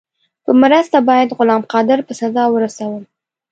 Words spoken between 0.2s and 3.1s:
په مرسته باید غلام قادر په سزا ورسوم.